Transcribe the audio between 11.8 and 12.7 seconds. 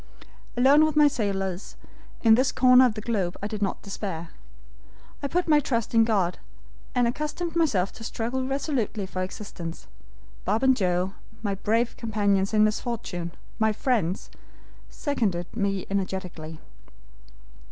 companions in